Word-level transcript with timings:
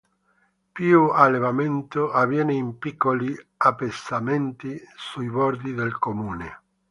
Più 0.71 1.09
allevamento 1.09 2.11
avviene 2.11 2.55
in 2.55 2.79
piccoli 2.79 3.35
appezzamenti 3.57 4.81
sui 4.95 5.29
bordi 5.29 5.75
del 5.75 5.99
comune. 5.99 6.59